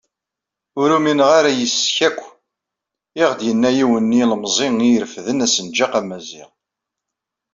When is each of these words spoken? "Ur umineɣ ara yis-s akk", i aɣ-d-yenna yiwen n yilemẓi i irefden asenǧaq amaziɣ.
"Ur 0.81 0.89
umineɣ 0.97 1.29
ara 1.39 1.51
yis-s 1.57 1.95
akk", 2.07 2.19
i 3.19 3.19
aɣ-d-yenna 3.25 3.69
yiwen 3.77 4.09
n 4.15 4.17
yilemẓi 4.17 4.67
i 4.85 4.87
irefden 4.95 5.45
asenǧaq 5.45 5.93
amaziɣ. 5.99 6.49